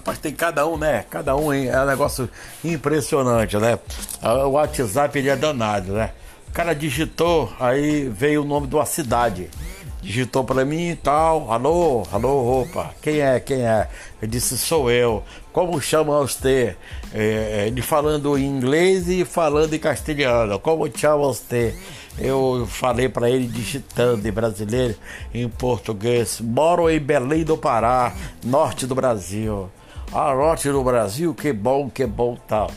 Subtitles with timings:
[0.00, 1.04] Rapaz, tem cada um, né?
[1.10, 1.68] Cada um hein?
[1.68, 2.28] é um negócio
[2.64, 3.78] impressionante, né?
[4.22, 6.12] O WhatsApp ele é danado, né?
[6.48, 9.50] O cara digitou, aí veio o nome de uma cidade.
[10.02, 13.86] Digitou para mim e tal, alô, alô, opa, quem é, quem é?
[14.20, 15.22] Eu disse, sou eu.
[15.52, 16.74] Como chama você?
[17.12, 20.58] É, ele falando em inglês e falando em castelhano.
[20.58, 21.74] Como chama você?
[22.18, 24.96] Eu falei para ele digitando em brasileiro,
[25.34, 26.40] em português.
[26.40, 29.70] Moro em Belém do Pará, norte do Brasil.
[30.12, 32.70] Ah, norte do Brasil, que bom, que bom tal.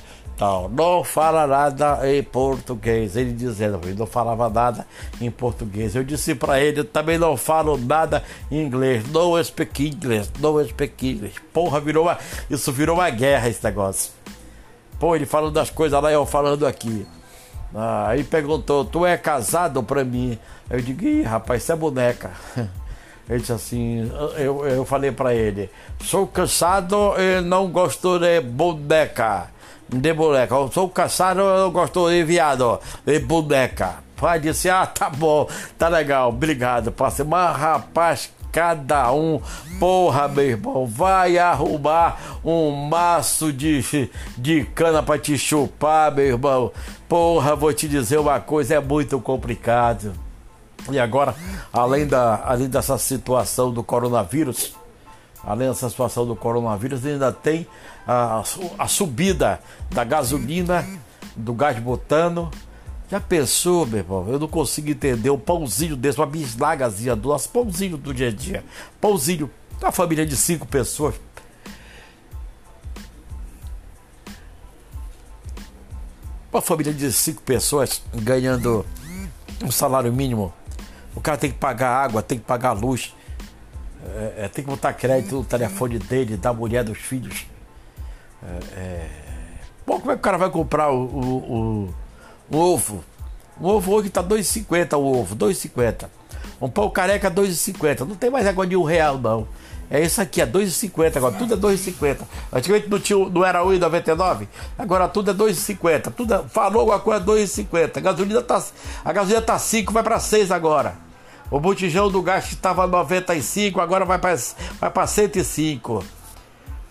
[0.71, 3.15] Não fala nada em português.
[3.15, 4.85] Ele dizendo, ele não falava nada
[5.21, 5.95] em português.
[5.95, 9.07] Eu disse para ele, também não falo nada em inglês.
[9.09, 11.39] No speak English, no speak English.
[11.53, 12.17] Porra, virou uma,
[12.49, 14.11] isso virou uma guerra esse negócio.
[14.99, 17.05] Pô, ele falando das coisas lá e eu falando aqui.
[17.75, 20.37] Ah, aí perguntou, tu é casado pra mim?
[20.69, 22.31] Eu digo, ih, rapaz, isso é boneca.
[23.29, 25.69] Ele disse assim, eu, eu falei para ele,
[26.01, 29.47] sou casado e não gosto de boneca.
[29.87, 30.55] De boneca.
[30.55, 32.79] Eu sou casado e não gosto de viado.
[33.05, 34.03] De boneca.
[34.17, 37.29] Pai disse, ah, tá bom, tá legal, obrigado, parceiro.
[37.29, 39.41] Mas rapaz, cada um.
[39.79, 46.71] Porra, meu irmão, vai arrumar um maço de, de cana para te chupar, meu irmão.
[47.09, 50.13] Porra, vou te dizer uma coisa, é muito complicado.
[50.91, 51.35] E agora,
[51.71, 54.75] além, da, além dessa situação do coronavírus,
[55.43, 57.67] além dessa situação do coronavírus, ainda tem
[58.07, 58.43] a,
[58.77, 59.59] a subida
[59.91, 60.85] da gasolina,
[61.35, 62.51] do gás butano,
[63.09, 64.27] já pensou, meu irmão?
[64.27, 68.31] Eu não consigo entender um pãozinho desse, uma bisnagazinha do nosso pãozinho do dia a
[68.31, 68.63] dia.
[68.99, 69.49] Pãozinho,
[69.81, 71.15] uma família de cinco pessoas.
[76.51, 78.85] Uma família de cinco pessoas ganhando
[79.63, 80.53] um salário mínimo.
[81.15, 83.13] O cara tem que pagar água, tem que pagar luz,
[84.05, 87.45] é, é, tem que botar crédito no telefone dele, da mulher, dos filhos.
[88.41, 89.09] É, é...
[89.85, 91.93] Bom, como é que o cara vai comprar o, o,
[92.49, 93.03] o um ovo.
[93.59, 96.09] Um ovo hoje tá 2,50 o ovo, 2,50.
[96.61, 98.01] Um pão careca 2,50.
[98.01, 99.47] Não tem mais negócio de um real, não.
[99.89, 102.19] É isso aqui, é 2,50 agora, tudo é 2,50.
[102.51, 104.47] Antigamente não, tinha, não era 1,99,
[104.77, 106.11] agora tudo é 2,50.
[106.13, 107.97] Tudo é, falou alguma coisa 2,50.
[107.97, 108.63] A gasolina tá,
[109.05, 110.95] a gasolina tá 5, vai para 6 agora.
[111.51, 114.35] O botijão do gás estava 95, agora vai para
[114.79, 116.03] vai para 105.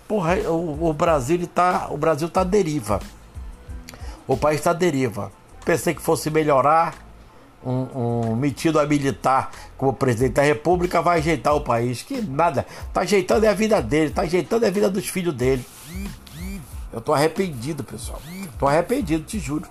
[0.06, 3.00] Porra, o, o Brasil tá, o Brasil tá deriva.
[4.28, 5.32] O país está deriva
[5.64, 6.94] pensei que fosse melhorar.
[7.64, 12.02] Um, um metido a militar como presidente da república vai ajeitar o país.
[12.02, 15.34] Que nada, tá ajeitando é a vida dele, tá ajeitando é a vida dos filhos
[15.34, 15.64] dele.
[16.92, 18.20] Eu tô arrependido, pessoal.
[18.58, 19.66] Tô arrependido, te juro.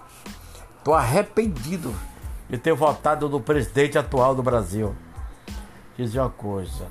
[0.83, 1.93] Tô arrependido
[2.49, 4.95] de ter votado no presidente atual do Brasil.
[5.97, 6.87] Dizer uma coisa.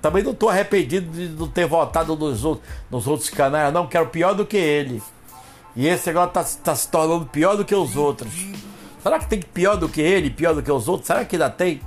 [0.00, 4.06] Também não tô arrependido de não ter votado nos outros, nos outros canais, não, quero
[4.06, 5.02] pior do que ele.
[5.76, 8.32] E esse agora está tá se tornando pior do que os outros.
[9.04, 11.08] Será que tem pior do que ele, pior do que os outros?
[11.08, 11.78] Será que ainda tem?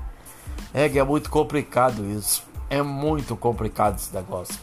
[0.72, 2.44] É que é muito complicado isso.
[2.70, 4.54] É muito complicado esse negócio.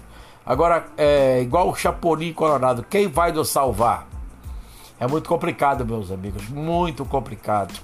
[0.47, 4.07] Agora, é igual o Chapolin Colorado, quem vai nos salvar?
[5.01, 7.75] É muito complicado, meus amigos, muito complicado.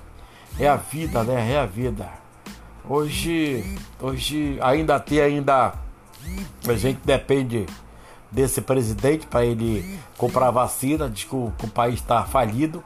[0.57, 1.55] É a vida, né?
[1.55, 2.09] É a vida.
[2.89, 5.75] Hoje, hoje ainda tem ainda
[6.69, 7.67] a gente depende
[8.31, 12.85] desse presidente para ele comprar vacina, diz que o, que o país está falido.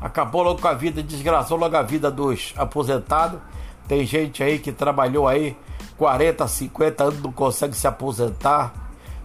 [0.00, 3.40] Acabou logo com a vida, desgraçou logo a vida dos aposentados.
[3.86, 5.56] Tem gente aí que trabalhou aí
[5.96, 8.72] 40, 50 anos, não consegue se aposentar.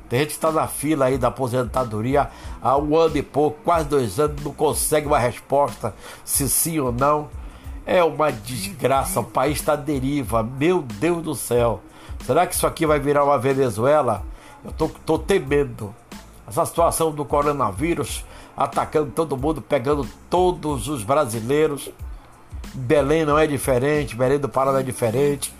[0.09, 2.29] Tem gente que está na fila aí da aposentadoria
[2.61, 6.91] há um ano e pouco, quase dois anos, não consegue uma resposta se sim ou
[6.91, 7.29] não.
[7.85, 11.81] É uma desgraça, o país está deriva, meu Deus do céu.
[12.25, 14.23] Será que isso aqui vai virar uma Venezuela?
[14.63, 15.93] Eu tô, tô temendo.
[16.47, 18.23] Essa situação do coronavírus
[18.55, 21.89] atacando todo mundo, pegando todos os brasileiros.
[22.73, 25.53] Belém não é diferente, Belém do Pará não é diferente.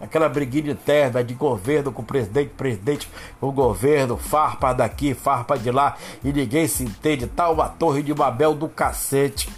[0.00, 3.08] Aquela briguinha interna de governo com presidente, presidente
[3.40, 7.28] com governo, farpa daqui, farpa de lá, e ninguém se entende.
[7.28, 9.48] Tá uma torre de Babel do cacete.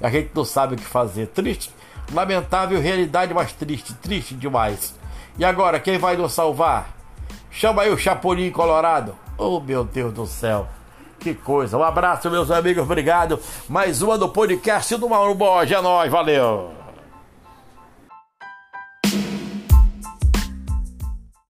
[0.00, 1.28] A gente não sabe o que fazer.
[1.28, 1.72] Triste,
[2.12, 4.92] lamentável realidade, mas triste, triste demais.
[5.38, 6.90] E agora, quem vai nos salvar?
[7.48, 9.14] Chama aí o Chapolin Colorado.
[9.38, 10.66] Oh, meu Deus do céu.
[11.22, 11.78] Que coisa.
[11.78, 12.82] Um abraço, meus amigos.
[12.82, 13.38] Obrigado.
[13.68, 15.76] Mais uma do podcast do Mauro Borges.
[15.78, 16.10] É nóis.
[16.10, 16.81] Valeu.